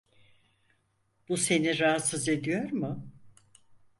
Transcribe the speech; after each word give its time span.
Bu 1.29 1.37
seni 1.37 1.79
rahatsız 1.79 2.29
ediyor 2.29 2.71
mu? 2.71 3.09